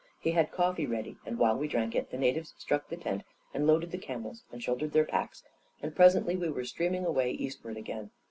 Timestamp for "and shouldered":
4.51-4.93